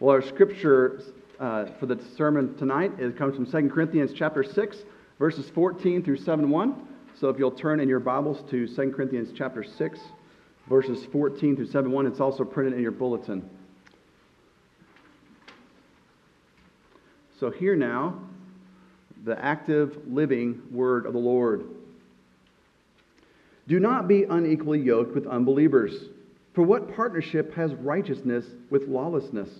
[0.00, 1.02] Well, our scripture
[1.38, 4.78] uh, for the sermon tonight it comes from 2 Corinthians chapter 6,
[5.18, 6.88] verses 14 through 7 1.
[7.20, 10.00] So if you'll turn in your Bibles to 2 Corinthians chapter 6,
[10.70, 13.46] verses 14 through 7 1, it's also printed in your bulletin.
[17.38, 18.22] So here now
[19.26, 21.66] the active, living word of the Lord.
[23.68, 26.06] Do not be unequally yoked with unbelievers.
[26.54, 29.50] For what partnership has righteousness with lawlessness?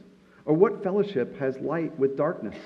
[0.44, 2.56] Or what fellowship has light with darkness?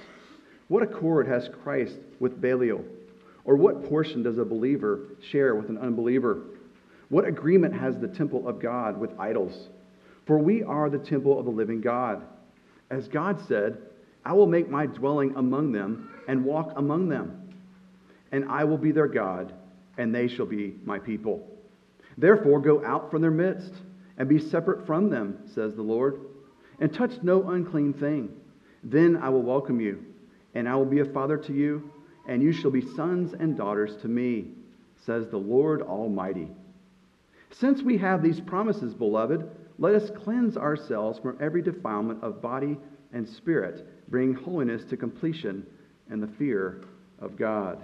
[0.69, 2.85] What accord has Christ with Belial?
[3.45, 6.43] Or what portion does a believer share with an unbeliever?
[7.09, 9.69] What agreement has the temple of God with idols?
[10.27, 12.25] For we are the temple of the living God.
[12.91, 13.79] As God said,
[14.25, 17.53] I will make my dwelling among them and walk among them,
[18.33, 19.53] and I will be their God,
[19.99, 21.47] and they shall be my people.
[22.17, 23.73] Therefore, go out from their midst
[24.17, 26.21] and be separate from them, says the Lord,
[26.81, 28.31] and touch no unclean thing.
[28.83, 30.05] Then I will welcome you,
[30.55, 31.91] and I will be a father to you,
[32.29, 34.49] and you shall be sons and daughters to me,
[35.05, 36.49] says the Lord Almighty.
[37.51, 42.77] Since we have these promises, beloved, let us cleanse ourselves from every defilement of body
[43.13, 45.67] and spirit, bring holiness to completion
[46.11, 46.83] and the fear
[47.21, 47.83] of God.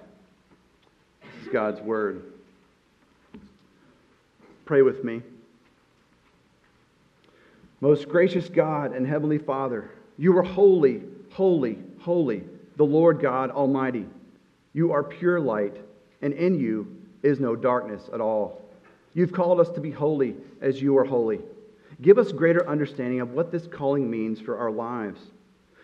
[1.23, 2.33] This is God's word.
[4.67, 5.23] Pray with me.
[7.81, 12.45] Most gracious God and Heavenly Father, you are holy, holy, holy,
[12.77, 14.07] the Lord God Almighty.
[14.75, 15.77] You are pure light,
[16.21, 18.63] and in you is no darkness at all.
[19.15, 21.41] You've called us to be holy as you are holy.
[22.03, 25.21] Give us greater understanding of what this calling means for our lives.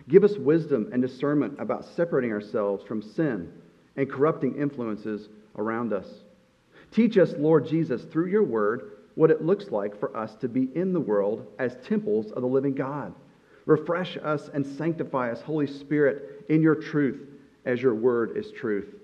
[0.08, 3.50] Give us wisdom and discernment about separating ourselves from sin
[3.96, 6.06] and corrupting influences around us.
[6.92, 10.68] Teach us, Lord Jesus, through your word, what it looks like for us to be
[10.74, 13.12] in the world as temples of the living God.
[13.64, 17.20] Refresh us and sanctify us, Holy Spirit, in your truth,
[17.64, 18.94] as your word is truth.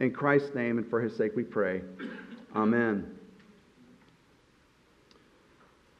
[0.00, 1.82] In Christ's name and for his sake we pray.
[2.56, 3.18] Amen.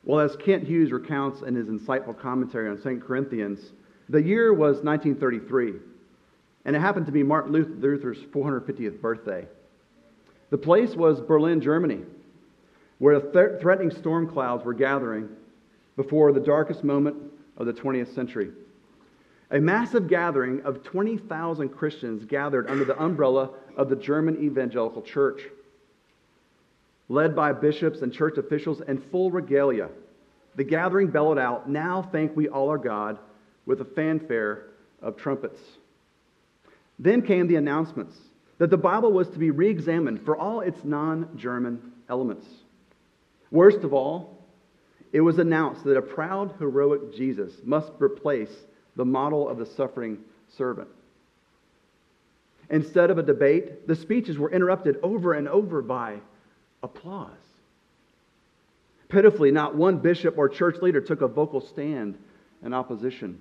[0.05, 3.01] Well, as Kent Hughes recounts in his insightful commentary on St.
[3.05, 3.61] Corinthians,
[4.09, 5.75] the year was 1933,
[6.65, 9.47] and it happened to be Martin Luther's 450th birthday.
[10.51, 12.01] The place was Berlin, Germany,
[13.03, 15.29] where th- threatening storm clouds were gathering
[15.97, 17.17] before the darkest moment
[17.57, 18.53] of the 20th century.
[19.51, 25.43] A massive gathering of 20,000 Christians gathered under the umbrella of the German Evangelical Church.
[27.09, 29.89] Led by bishops and church officials in full regalia,
[30.55, 33.19] the gathering bellowed out, Now thank we all our God,
[33.67, 34.67] with a fanfare
[35.03, 35.59] of trumpets.
[37.01, 38.17] Then came the announcements
[38.59, 42.47] that the Bible was to be re examined for all its non German elements.
[43.53, 44.39] Worst of all,
[45.13, 48.51] it was announced that a proud, heroic Jesus must replace
[48.97, 50.19] the model of the suffering
[50.57, 50.89] servant.
[52.71, 56.19] Instead of a debate, the speeches were interrupted over and over by
[56.83, 57.29] applause.
[59.11, 62.17] Pitifully, not one bishop or church leader took a vocal stand
[62.65, 63.39] in opposition.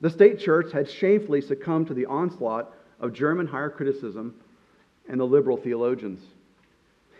[0.00, 4.34] The state church had shamefully succumbed to the onslaught of German higher criticism
[5.06, 6.20] and the liberal theologians.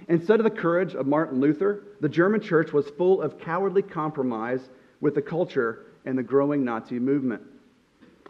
[0.09, 4.61] Instead of the courage of Martin Luther, the German church was full of cowardly compromise
[5.01, 7.43] with the culture and the growing Nazi movement.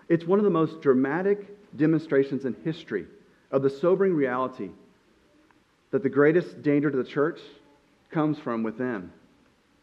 [0.08, 3.06] It's one of the most dramatic demonstrations in history
[3.50, 4.70] of the sobering reality
[5.90, 7.40] that the greatest danger to the church
[8.10, 9.10] comes from within,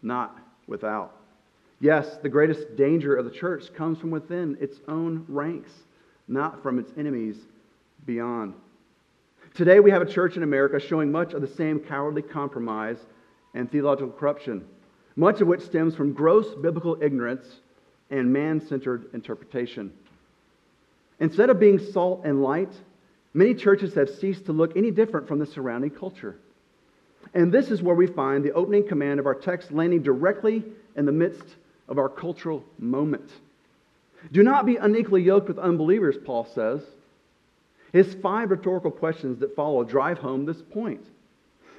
[0.02, 1.16] not without.
[1.80, 5.72] Yes, the greatest danger of the church comes from within its own ranks,
[6.28, 7.38] not from its enemies
[8.06, 8.54] beyond.
[9.56, 12.98] Today, we have a church in America showing much of the same cowardly compromise
[13.54, 14.66] and theological corruption,
[15.16, 17.46] much of which stems from gross biblical ignorance
[18.10, 19.94] and man centered interpretation.
[21.20, 22.72] Instead of being salt and light,
[23.36, 26.36] many churches have ceased to look any different from the surrounding culture.
[27.36, 30.64] And this is where we find the opening command of our text landing directly
[30.96, 31.46] in the midst
[31.88, 33.30] of our cultural moment.
[34.32, 36.82] Do not be unequally yoked with unbelievers, Paul says.
[37.94, 41.06] His five rhetorical questions that follow drive home this point.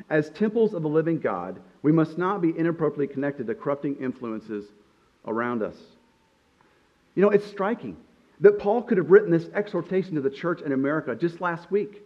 [0.09, 4.65] As temples of the living God, we must not be inappropriately connected to corrupting influences
[5.27, 5.77] around us.
[7.15, 7.97] You know, it's striking
[8.41, 12.03] that Paul could have written this exhortation to the church in America just last week.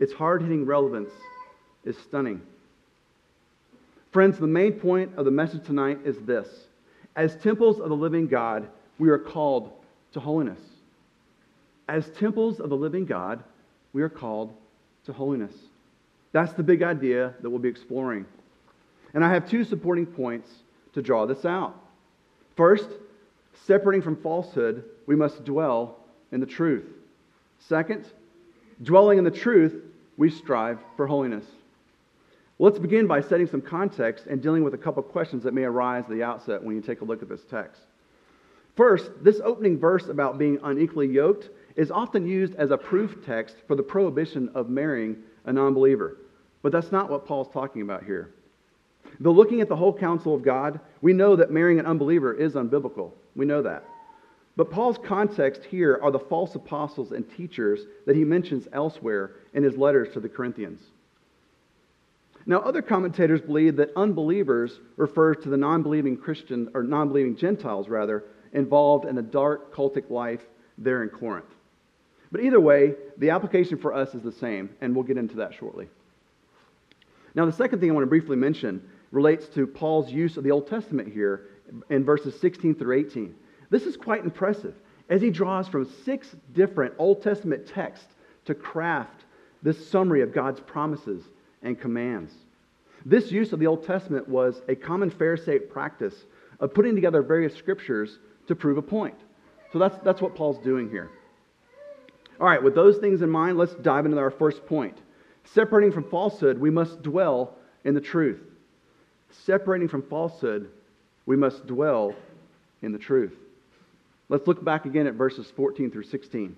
[0.00, 1.10] Its hard hitting relevance
[1.84, 2.40] is stunning.
[4.10, 6.48] Friends, the main point of the message tonight is this
[7.14, 8.68] As temples of the living God,
[8.98, 9.72] we are called
[10.12, 10.60] to holiness.
[11.88, 13.42] As temples of the living God,
[13.92, 14.54] we are called
[15.04, 15.54] to holiness.
[16.32, 18.26] That's the big idea that we'll be exploring.
[19.14, 20.50] And I have two supporting points
[20.92, 21.74] to draw this out.
[22.56, 22.88] First,
[23.66, 25.98] separating from falsehood, we must dwell
[26.30, 26.84] in the truth.
[27.58, 28.06] Second,
[28.82, 29.74] dwelling in the truth,
[30.18, 31.44] we strive for holiness.
[32.58, 36.04] Let's begin by setting some context and dealing with a couple questions that may arise
[36.04, 37.80] at the outset when you take a look at this text.
[38.76, 43.54] First, this opening verse about being unequally yoked is often used as a proof text
[43.68, 45.16] for the prohibition of marrying
[45.46, 46.18] a non believer.
[46.60, 48.34] But that's not what Paul's talking about here.
[49.20, 52.54] Though looking at the whole counsel of God, we know that marrying an unbeliever is
[52.54, 53.12] unbiblical.
[53.36, 53.84] We know that.
[54.56, 59.62] But Paul's context here are the false apostles and teachers that he mentions elsewhere in
[59.62, 60.80] his letters to the Corinthians.
[62.44, 67.36] Now, other commentators believe that unbelievers refers to the non believing Christian, or non believing
[67.36, 70.40] Gentiles, rather, involved in a dark cultic life
[70.76, 71.46] there in Corinth.
[72.30, 75.54] But either way, the application for us is the same, and we'll get into that
[75.54, 75.88] shortly.
[77.34, 80.50] Now, the second thing I want to briefly mention relates to Paul's use of the
[80.50, 81.48] Old Testament here
[81.90, 83.34] in verses 16 through 18.
[83.70, 84.74] This is quite impressive
[85.08, 88.14] as he draws from six different Old Testament texts
[88.44, 89.24] to craft
[89.62, 91.22] this summary of God's promises
[91.62, 92.32] and commands.
[93.04, 96.14] This use of the Old Testament was a common Pharisaic practice
[96.60, 99.14] of putting together various scriptures to prove a point.
[99.72, 101.10] So that's, that's what Paul's doing here.
[102.40, 104.96] All right, with those things in mind, let's dive into our first point.
[105.44, 108.40] Separating from falsehood, we must dwell in the truth.
[109.30, 110.70] Separating from falsehood,
[111.26, 112.14] we must dwell
[112.80, 113.34] in the truth.
[114.28, 116.56] Let's look back again at verses 14 through 16.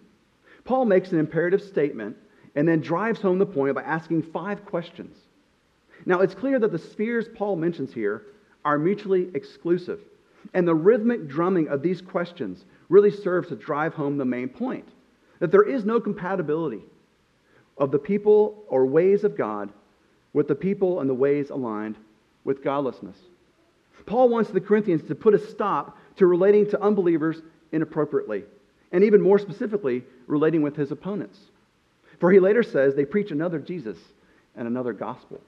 [0.65, 2.17] Paul makes an imperative statement
[2.55, 5.17] and then drives home the point by asking five questions.
[6.05, 8.25] Now, it's clear that the spheres Paul mentions here
[8.65, 10.01] are mutually exclusive,
[10.53, 14.89] and the rhythmic drumming of these questions really serves to drive home the main point
[15.41, 16.83] that there is no compatibility
[17.77, 19.71] of the people or ways of God
[20.33, 21.97] with the people and the ways aligned
[22.45, 23.17] with godlessness.
[24.07, 27.43] Paul wants the Corinthians to put a stop to relating to unbelievers
[27.73, 28.45] inappropriately,
[28.93, 31.39] and even more specifically, relating with his opponents.
[32.19, 33.99] For he later says they preach another Jesus
[34.57, 35.41] and another gospel.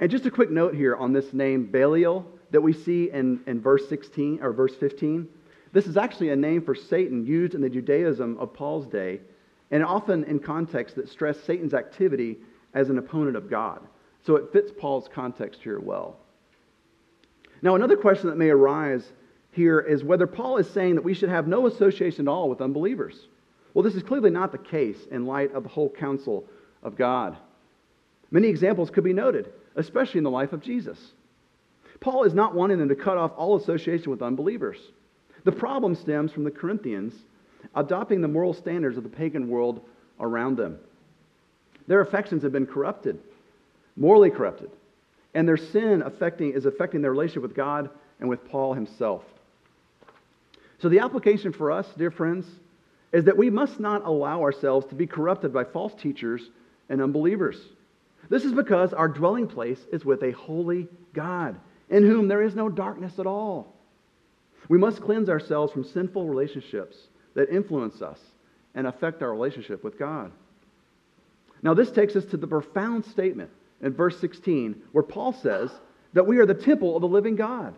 [0.00, 3.60] And just a quick note here on this name, Belial, that we see in, in
[3.60, 5.28] verse 16 or verse 15.
[5.76, 9.20] This is actually a name for Satan used in the Judaism of Paul's day,
[9.70, 12.38] and often in contexts that stress Satan's activity
[12.72, 13.82] as an opponent of God.
[14.24, 16.16] So it fits Paul's context here well.
[17.60, 19.12] Now, another question that may arise
[19.50, 22.62] here is whether Paul is saying that we should have no association at all with
[22.62, 23.28] unbelievers.
[23.74, 26.48] Well, this is clearly not the case in light of the whole counsel
[26.82, 27.36] of God.
[28.30, 31.12] Many examples could be noted, especially in the life of Jesus.
[32.00, 34.78] Paul is not wanting them to cut off all association with unbelievers.
[35.46, 37.14] The problem stems from the Corinthians
[37.76, 39.80] adopting the moral standards of the pagan world
[40.18, 40.76] around them.
[41.86, 43.20] Their affections have been corrupted,
[43.96, 44.70] morally corrupted,
[45.34, 49.22] and their sin affecting, is affecting their relationship with God and with Paul himself.
[50.80, 52.44] So, the application for us, dear friends,
[53.12, 56.42] is that we must not allow ourselves to be corrupted by false teachers
[56.88, 57.56] and unbelievers.
[58.28, 61.54] This is because our dwelling place is with a holy God,
[61.88, 63.75] in whom there is no darkness at all.
[64.68, 66.96] We must cleanse ourselves from sinful relationships
[67.34, 68.18] that influence us
[68.74, 70.32] and affect our relationship with God.
[71.62, 75.70] Now, this takes us to the profound statement in verse 16 where Paul says
[76.12, 77.74] that we are the temple of the living God.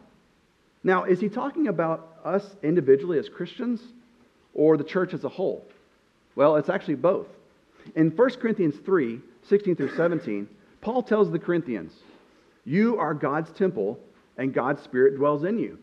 [0.82, 3.81] Now, is he talking about us individually as Christians
[4.55, 5.65] or the church as a whole?
[6.36, 7.27] Well, it's actually both.
[7.96, 10.46] In 1 Corinthians 3 16 through 17,
[10.82, 11.93] Paul tells the Corinthians,
[12.65, 13.98] You are God's temple,
[14.36, 15.79] and God's Spirit dwells in you.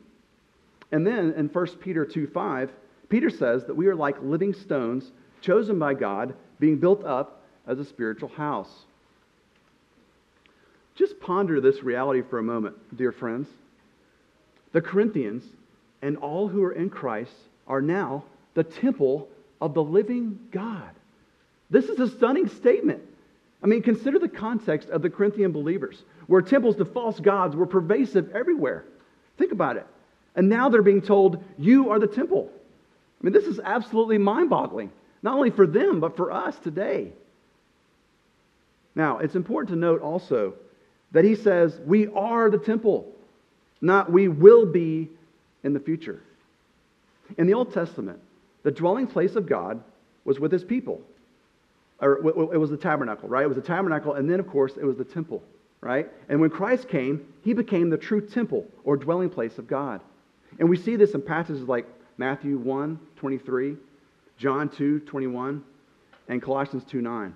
[0.96, 2.72] And then in 1 Peter 2 5,
[3.10, 5.12] Peter says that we are like living stones
[5.42, 8.86] chosen by God, being built up as a spiritual house.
[10.96, 13.50] Just ponder this reality for a moment, dear friends.
[14.72, 15.44] The Corinthians
[16.02, 17.36] and all who are in Christ
[17.68, 18.24] are now
[18.54, 19.28] the temple
[19.60, 20.92] of the living God.
[21.70, 23.02] This is a stunning statement.
[23.62, 27.66] I mean, consider the context of the Corinthian believers, where temples to false gods were
[27.66, 28.86] pervasive everywhere.
[29.38, 29.88] Think about it.
[30.36, 32.51] And now they're being told, You are the temple.
[32.51, 34.92] I mean, this is absolutely mind boggling,
[35.24, 37.12] not only for them, but for us today.
[38.94, 40.54] Now, it's important to note also
[41.12, 43.12] that he says, We are the temple,
[43.82, 45.10] not we will be
[45.63, 46.22] in the future.
[47.38, 48.20] In the Old Testament,
[48.63, 49.82] the dwelling place of God
[50.25, 51.01] was with his people.
[52.01, 52.18] Or
[52.54, 53.44] it was the tabernacle, right?
[53.44, 55.42] It was the tabernacle, and then, of course, it was the temple,
[55.80, 56.10] right?
[56.27, 60.01] And when Christ came, he became the true temple or dwelling place of God.
[60.60, 61.86] And we see this in passages like
[62.18, 63.78] Matthew 1 23,
[64.38, 65.64] John 2 21,
[66.28, 67.34] and Colossians 2 9.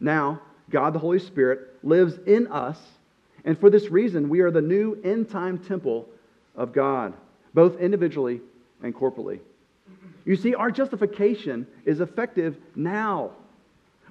[0.00, 2.78] Now, God the Holy Spirit lives in us,
[3.44, 6.08] and for this reason, we are the new end time temple
[6.54, 7.14] of God.
[7.54, 8.40] both individually
[8.82, 9.40] and corporately.
[10.24, 13.30] You see, our justification is effective now.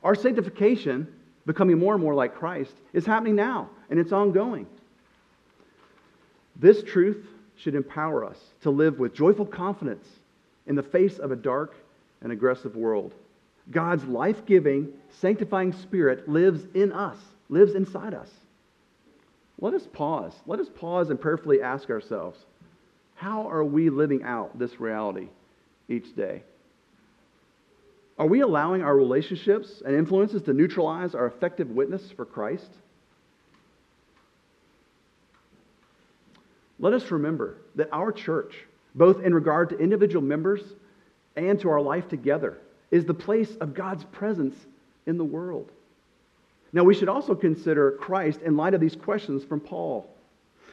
[0.04, 1.08] Our sanctification,
[1.46, 4.66] becoming more and more like Christ, is happening now, and it's ongoing.
[6.56, 7.26] This truth
[7.58, 10.08] should empower us to live with joyful confidence
[10.66, 11.76] in the face of a dark
[12.22, 13.14] and aggressive world.
[13.72, 17.18] God's life giving, sanctifying spirit lives in us,
[17.50, 18.30] lives inside us.
[19.60, 20.34] Let us pause.
[20.46, 22.40] Let us pause and prayerfully ask ourselves
[23.16, 25.30] how are we living out this reality
[25.90, 26.44] each day?
[28.20, 32.70] Are we allowing our relationships and influences to neutralize our effective witness for Christ?
[36.80, 38.66] Let us remember that our church,
[38.96, 40.62] both in regard to individual members
[41.36, 42.58] and to our life together,
[42.92, 44.56] is the place of God's presence
[45.06, 45.72] in the world.
[46.74, 50.10] Now, we should also consider Christ in light of these questions from Paul.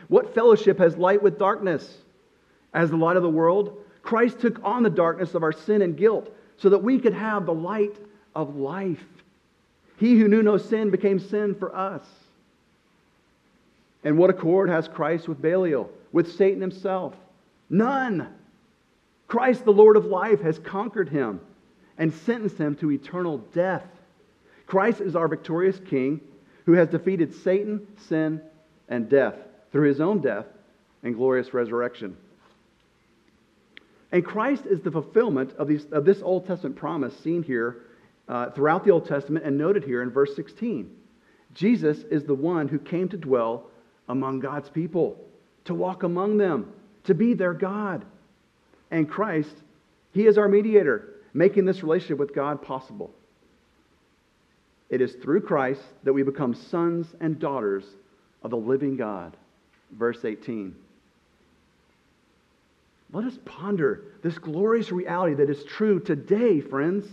[0.09, 1.99] What fellowship has light with darkness?
[2.75, 5.97] As the light of the world, Christ took on the darkness of our sin and
[5.97, 7.97] guilt so that we could have the light
[8.35, 9.05] of life.
[9.97, 12.05] He who knew no sin became sin for us.
[14.05, 17.15] And what accord has Christ with Belial, with Satan himself?
[17.71, 18.29] None.
[19.27, 21.41] Christ, the Lord of life, has conquered him
[21.97, 23.87] and sentenced him to eternal death.
[24.67, 26.21] Christ is our victorious King
[26.67, 28.41] who has defeated Satan, sin,
[28.89, 29.35] and death
[29.73, 30.47] through his own death
[31.03, 32.17] and glorious resurrection.
[34.13, 37.83] And Christ is the fulfillment of, these, of this Old Testament promise seen here
[38.29, 40.91] uh, throughout the Old Testament and noted here in verse 16.
[41.55, 43.71] Jesus is the one who came to dwell
[44.09, 45.19] among God's people,
[45.65, 46.73] to walk among them,
[47.05, 48.05] to be their God.
[48.91, 49.55] And Christ,
[50.13, 53.11] He is our mediator, making this relationship with God possible.
[54.91, 57.85] It is through Christ that we become sons and daughters
[58.43, 59.37] of the living God.
[59.91, 60.75] Verse 18.
[63.13, 67.07] Let us ponder this glorious reality that is true today, friends.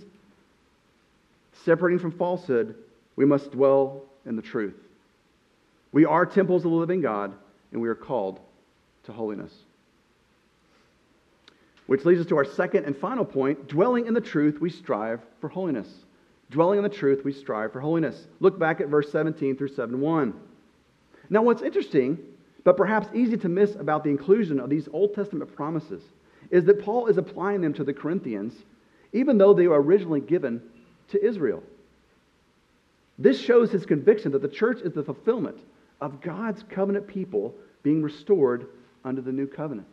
[1.63, 2.75] Separating from falsehood,
[3.15, 4.75] we must dwell in the truth.
[5.91, 7.33] We are temples of the living God,
[7.71, 8.39] and we are called
[9.03, 9.53] to holiness.
[11.87, 15.19] Which leads us to our second and final point dwelling in the truth, we strive
[15.41, 15.89] for holiness.
[16.49, 18.27] Dwelling in the truth, we strive for holiness.
[18.39, 20.33] Look back at verse 17 through 7 1.
[21.29, 22.17] Now, what's interesting,
[22.63, 26.03] but perhaps easy to miss about the inclusion of these Old Testament promises,
[26.49, 28.53] is that Paul is applying them to the Corinthians,
[29.13, 30.61] even though they were originally given
[31.09, 31.63] to Israel.
[33.17, 35.57] This shows his conviction that the church is the fulfillment
[36.01, 37.53] of God's covenant people
[37.83, 38.67] being restored
[39.05, 39.87] under the new covenant.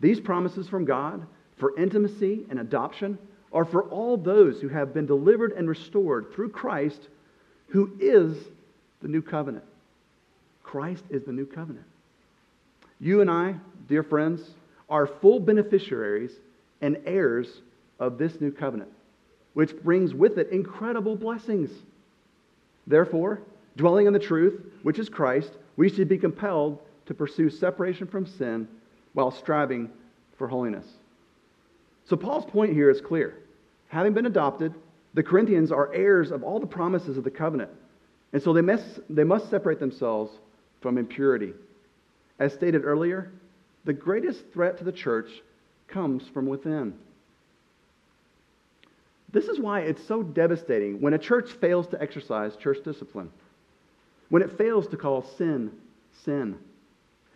[0.00, 1.26] These promises from God
[1.58, 3.18] for intimacy and adoption
[3.52, 7.08] are for all those who have been delivered and restored through Christ,
[7.68, 8.36] who is
[9.02, 9.64] the new covenant.
[10.62, 11.86] Christ is the new covenant.
[13.00, 13.54] You and I,
[13.88, 14.42] dear friends,
[14.88, 16.32] are full beneficiaries
[16.80, 17.48] and heirs
[17.98, 18.90] of this new covenant,
[19.54, 21.70] which brings with it incredible blessings.
[22.86, 23.40] Therefore,
[23.76, 28.26] dwelling in the truth, which is Christ, we should be compelled to pursue separation from
[28.26, 28.68] sin
[29.12, 29.90] while striving
[30.36, 30.86] for holiness.
[32.04, 33.38] So, Paul's point here is clear.
[33.88, 34.74] Having been adopted,
[35.14, 37.70] the Corinthians are heirs of all the promises of the covenant.
[38.32, 40.32] And so they must, they must separate themselves
[40.80, 41.54] from impurity.
[42.38, 43.32] As stated earlier,
[43.84, 45.30] the greatest threat to the church
[45.88, 46.94] comes from within.
[49.30, 53.30] This is why it's so devastating when a church fails to exercise church discipline,
[54.28, 55.72] when it fails to call sin
[56.24, 56.58] sin,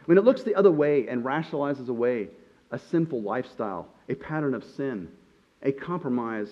[0.06, 2.28] when it looks the other way and rationalizes away
[2.70, 5.08] a sinful lifestyle, a pattern of sin,
[5.62, 6.48] a compromise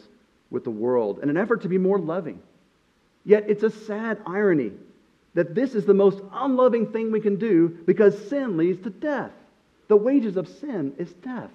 [0.51, 2.41] with the world, in an effort to be more loving.
[3.25, 4.73] Yet it's a sad irony
[5.35, 9.33] that this is the most unloving thing we can do because sin leads to death.
[9.89, 11.51] The wages of sin is death.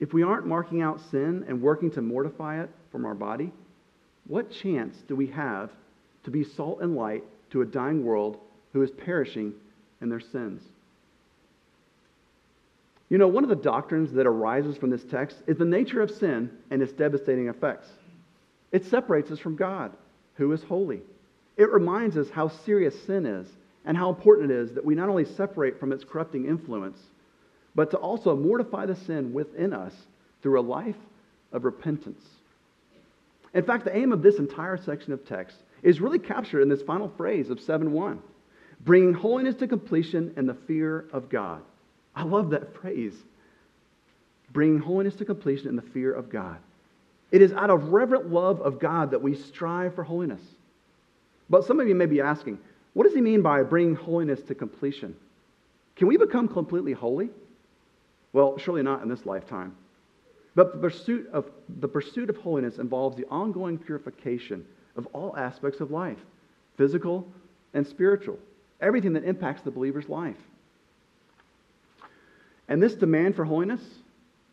[0.00, 3.52] If we aren't marking out sin and working to mortify it from our body,
[4.26, 5.70] what chance do we have
[6.24, 8.38] to be salt and light to a dying world
[8.72, 9.54] who is perishing
[10.00, 10.62] in their sins?
[13.08, 16.10] You know, one of the doctrines that arises from this text is the nature of
[16.10, 17.88] sin and its devastating effects.
[18.70, 19.92] It separates us from God,
[20.34, 21.00] who is holy.
[21.56, 23.48] It reminds us how serious sin is
[23.86, 26.98] and how important it is that we not only separate from its corrupting influence,
[27.74, 29.94] but to also mortify the sin within us
[30.42, 30.96] through a life
[31.52, 32.22] of repentance.
[33.54, 36.82] In fact, the aim of this entire section of text is really captured in this
[36.82, 38.22] final phrase of 7 1
[38.84, 41.62] bringing holiness to completion in the fear of God.
[42.14, 43.14] I love that phrase.
[44.52, 46.58] Bringing holiness to completion in the fear of God.
[47.30, 50.40] It is out of reverent love of God that we strive for holiness.
[51.50, 52.58] But some of you may be asking,
[52.94, 55.14] what does he mean by bringing holiness to completion?
[55.96, 57.28] Can we become completely holy?
[58.32, 59.74] Well, surely not in this lifetime.
[60.54, 64.64] But the pursuit of, the pursuit of holiness involves the ongoing purification
[64.98, 66.18] of all aspects of life
[66.76, 67.26] physical
[67.74, 68.38] and spiritual,
[68.80, 70.36] everything that impacts the believer's life.
[72.68, 73.80] And this demand for holiness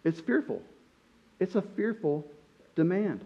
[0.03, 0.61] is fearful.
[1.39, 2.25] It's a fearful
[2.75, 3.23] demand.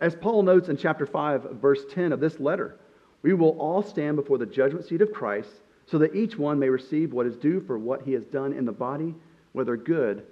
[0.00, 2.76] As Paul notes in chapter 5, verse 10 of this letter,
[3.22, 5.50] we will all stand before the judgment seat of Christ
[5.86, 8.64] so that each one may receive what is due for what he has done in
[8.64, 9.14] the body,
[9.52, 10.24] whether good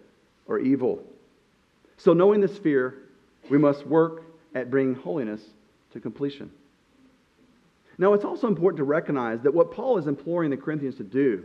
[0.47, 1.03] or evil.
[1.97, 2.95] So, knowing this fear,
[3.51, 5.43] we must work at bringing holiness
[5.95, 6.51] to completion.
[7.97, 11.45] Now, it's also important to recognize that what Paul is imploring the Corinthians to do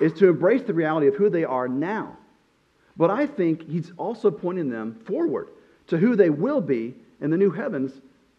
[0.00, 2.16] is to embrace the reality of who they are now.
[2.96, 5.48] But I think he's also pointing them forward
[5.88, 7.92] to who they will be in the new heavens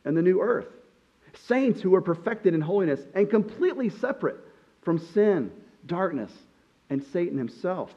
[0.06, 0.68] and the new earth.
[1.34, 4.38] Saints who are perfected in holiness and completely separate
[4.84, 5.52] from sin,
[5.86, 6.32] darkness,
[6.90, 7.94] and Satan himself.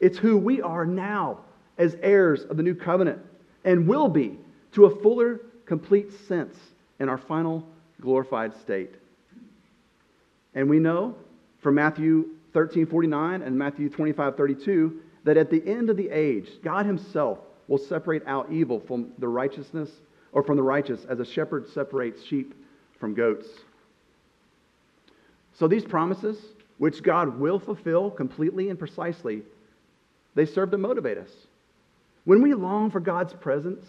[0.00, 1.40] It's who we are now
[1.78, 3.20] as heirs of the new covenant
[3.64, 4.38] and will be
[4.72, 5.40] to a fuller,
[5.70, 6.56] complete sense
[6.98, 7.64] in our final
[8.00, 8.90] glorified state.
[10.56, 11.14] And we know
[11.62, 16.48] from Matthew 13 49 and Matthew 25 32 that at the end of the age,
[16.64, 19.88] God Himself will separate out evil from the righteousness
[20.32, 22.52] or from the righteous as a shepherd separates sheep
[22.98, 23.46] from goats.
[25.52, 26.36] So these promises,
[26.78, 29.42] which God will fulfill completely and precisely,
[30.34, 31.30] they serve to motivate us.
[32.24, 33.84] When we long for God's presence,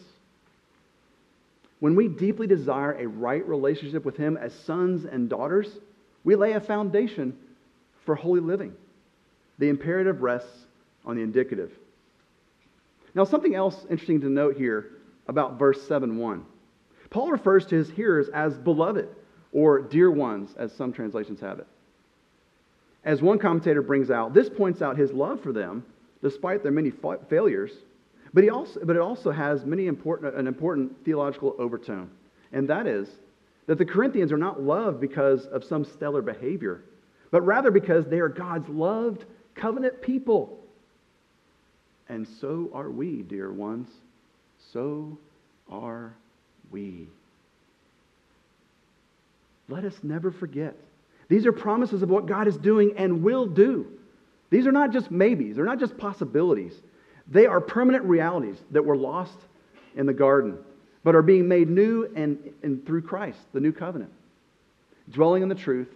[1.82, 5.80] when we deeply desire a right relationship with Him as sons and daughters,
[6.24, 7.36] we lay a foundation
[8.06, 8.74] for holy living.
[9.58, 10.68] The imperative rests
[11.06, 11.72] on the indicative.
[13.16, 14.92] Now, something else interesting to note here
[15.28, 16.46] about verse 7 1.
[17.10, 19.10] Paul refers to his hearers as beloved
[19.52, 21.68] or dear ones, as some translations have it.
[23.04, 25.84] As one commentator brings out, this points out his love for them,
[26.22, 27.72] despite their many fa- failures,
[28.34, 32.10] but, he also, but it also has many important, an important theological overtone,
[32.51, 33.10] and that is
[33.68, 36.84] that the Corinthians are not loved because of some stellar behavior,
[37.29, 40.60] but rather because they are God's loved covenant people.
[42.10, 43.88] And so are we, dear ones.
[44.74, 45.18] So
[45.70, 46.14] are
[46.72, 47.08] we.
[49.70, 50.75] Let us never forget.
[51.29, 53.88] These are promises of what God is doing and will do.
[54.50, 56.74] These are not just maybes, they're not just possibilities.
[57.27, 59.38] They are permanent realities that were lost
[59.96, 60.57] in the garden,
[61.03, 64.12] but are being made new and, and through Christ, the new covenant.
[65.10, 65.90] Dwelling in the truth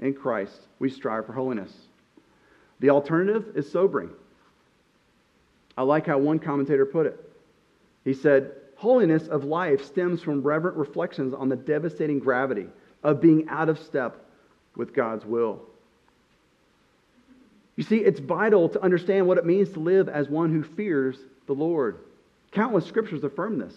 [0.00, 1.72] in Christ, we strive for holiness.
[2.80, 4.10] The alternative is sobering.
[5.76, 7.18] I like how one commentator put it.
[8.04, 12.68] He said, Holiness of life stems from reverent reflections on the devastating gravity
[13.02, 14.24] of being out of step
[14.76, 15.62] with God's will.
[17.78, 21.16] You see, it's vital to understand what it means to live as one who fears
[21.46, 22.00] the Lord.
[22.50, 23.72] Countless scriptures affirm this.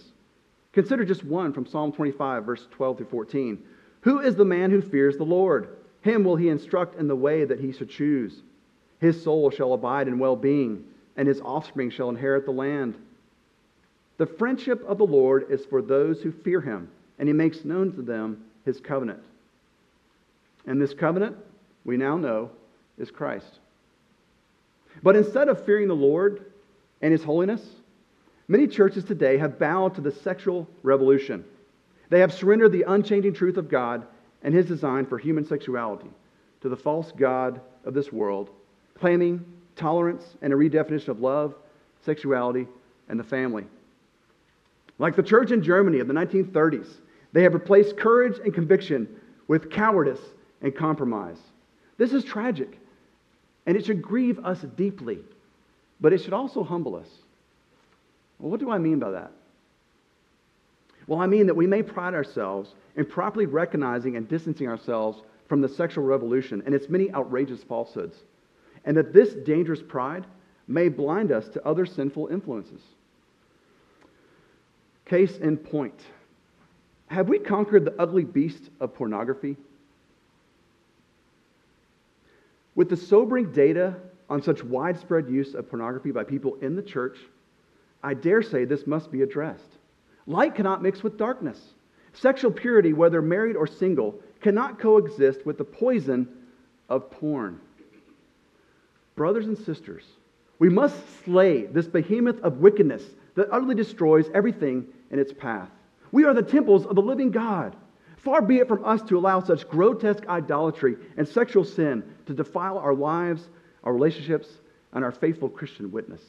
[0.73, 3.63] Consider just one from Psalm 25, verse 12 through 14.
[4.01, 5.77] Who is the man who fears the Lord?
[6.01, 8.41] Him will he instruct in the way that he should choose.
[8.99, 10.83] His soul shall abide in well being,
[11.15, 12.95] and his offspring shall inherit the land.
[14.17, 17.93] The friendship of the Lord is for those who fear him, and he makes known
[17.93, 19.21] to them his covenant.
[20.65, 21.37] And this covenant,
[21.85, 22.49] we now know,
[22.97, 23.59] is Christ.
[25.03, 26.45] But instead of fearing the Lord
[27.01, 27.61] and his holiness,
[28.47, 31.43] many churches today have bowed to the sexual revolution.
[32.09, 34.05] They have surrendered the unchanging truth of God
[34.43, 36.09] and his design for human sexuality
[36.61, 38.49] to the false God of this world,
[38.99, 39.43] claiming
[39.75, 41.55] tolerance and a redefinition of love,
[42.03, 42.67] sexuality,
[43.09, 43.65] and the family.
[44.99, 46.87] Like the church in Germany of the 1930s,
[47.33, 49.07] they have replaced courage and conviction
[49.47, 50.19] with cowardice
[50.61, 51.39] and compromise.
[51.97, 52.79] This is tragic,
[53.65, 55.19] and it should grieve us deeply,
[55.99, 57.07] but it should also humble us.
[58.39, 59.31] Well, what do I mean by that?
[61.07, 65.61] Well, I mean that we may pride ourselves in properly recognizing and distancing ourselves from
[65.61, 68.15] the sexual revolution and its many outrageous falsehoods,
[68.85, 70.25] and that this dangerous pride
[70.67, 72.81] may blind us to other sinful influences.
[75.05, 75.99] Case in point
[77.07, 79.57] have we conquered the ugly beast of pornography?
[82.75, 83.95] With the sobering data
[84.29, 87.17] on such widespread use of pornography by people in the church,
[88.03, 89.77] I dare say this must be addressed.
[90.25, 91.59] Light cannot mix with darkness.
[92.13, 96.27] Sexual purity, whether married or single, cannot coexist with the poison
[96.89, 97.59] of porn.
[99.15, 100.03] Brothers and sisters,
[100.59, 103.03] we must slay this behemoth of wickedness
[103.35, 105.69] that utterly destroys everything in its path.
[106.11, 107.75] We are the temples of the living God.
[108.23, 112.77] Far be it from us to allow such grotesque idolatry and sexual sin to defile
[112.77, 113.49] our lives,
[113.83, 114.47] our relationships,
[114.93, 116.21] and our faithful Christian witness.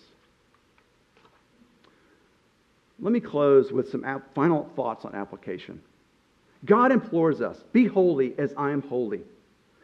[2.98, 5.82] Let me close with some ap- final thoughts on application.
[6.64, 9.20] God implores us, Be holy as I am holy.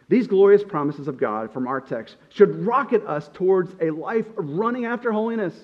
[0.09, 4.49] These glorious promises of God from our text should rocket us towards a life of
[4.49, 5.55] running after holiness.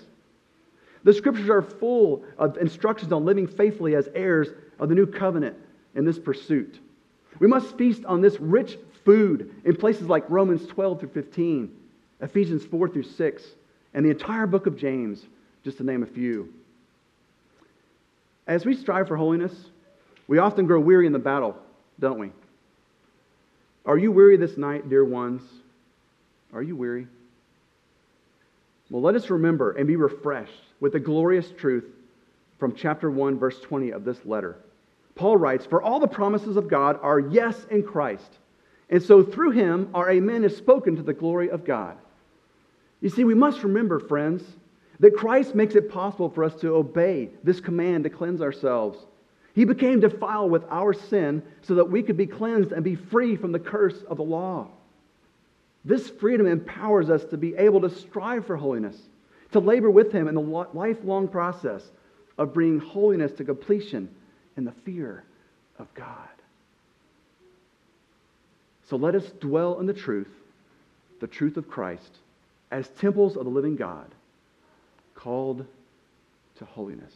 [1.04, 5.56] The scriptures are full of instructions on living faithfully as heirs of the new covenant
[5.94, 6.78] in this pursuit.
[7.38, 11.70] We must feast on this rich food in places like Romans 12 through 15,
[12.20, 13.42] Ephesians 4 through 6,
[13.92, 15.24] and the entire book of James,
[15.62, 16.52] just to name a few.
[18.46, 19.52] As we strive for holiness,
[20.26, 21.56] we often grow weary in the battle,
[21.98, 22.30] don't we?
[23.86, 25.42] Are you weary this night, dear ones?
[26.52, 27.06] Are you weary?
[28.90, 31.84] Well, let us remember and be refreshed with the glorious truth
[32.58, 34.56] from chapter 1, verse 20 of this letter.
[35.14, 38.38] Paul writes, For all the promises of God are yes in Christ.
[38.90, 41.96] And so through him our amen is spoken to the glory of God.
[43.00, 44.42] You see, we must remember, friends,
[45.00, 48.98] that Christ makes it possible for us to obey this command to cleanse ourselves.
[49.54, 53.36] He became defiled with our sin so that we could be cleansed and be free
[53.36, 54.68] from the curse of the law.
[55.84, 58.96] This freedom empowers us to be able to strive for holiness,
[59.52, 61.82] to labor with Him in the lifelong process
[62.38, 64.08] of bringing holiness to completion
[64.56, 65.24] in the fear
[65.78, 66.28] of God.
[68.88, 70.30] So let us dwell in the truth,
[71.20, 72.18] the truth of Christ,
[72.70, 74.10] as temples of the living God,
[75.14, 75.64] called
[76.58, 77.14] to holiness.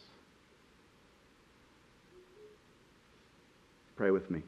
[3.96, 4.42] Pray with me.